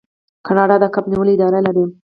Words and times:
کاناډا 0.45 0.75
د 0.81 0.85
کب 0.93 1.03
نیولو 1.11 1.31
اداره 1.35 1.59
لري. 1.65 1.85